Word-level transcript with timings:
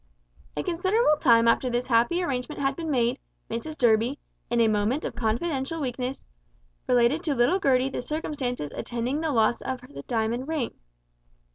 A 0.57 0.63
considerable 0.63 1.17
time 1.17 1.47
after 1.47 1.69
this 1.69 1.85
happy 1.85 2.23
arrangement 2.23 2.59
had 2.59 2.75
been 2.75 2.89
made, 2.89 3.19
Mrs 3.51 3.77
Durby, 3.77 4.17
in 4.49 4.59
a 4.59 4.67
moment 4.67 5.05
of 5.05 5.13
confidential 5.15 5.79
weakness, 5.79 6.25
related 6.87 7.21
to 7.23 7.35
little 7.35 7.59
Gertie 7.59 7.89
the 7.89 8.01
circumstances 8.01 8.71
attending 8.73 9.21
the 9.21 9.29
loss 9.31 9.61
of 9.61 9.79
the 9.93 10.01
diamond 10.07 10.47
ring. 10.47 10.73